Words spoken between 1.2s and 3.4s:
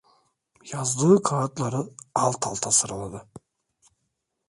kâğıtları alt alta sıraladı.